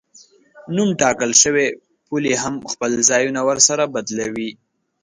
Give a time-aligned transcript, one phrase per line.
[0.75, 1.67] نو ټاکل شوې
[2.07, 4.51] پولې هم خپل ځایونه ورسره بدلوي.